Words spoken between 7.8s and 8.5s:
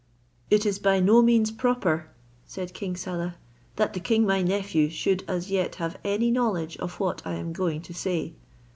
to say.